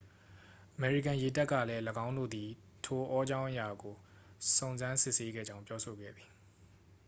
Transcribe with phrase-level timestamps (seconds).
[0.75, 2.49] အမေရိကန်ရေတပ်ကလည်း၎င်းတို့သည်
[2.85, 3.95] ထိုအောကြာင်းအရာကို
[4.55, 6.29] စုံစမ်းစစ်ဆေးခဲ့ကြောင်း ပြောဆိုခဲ့သည်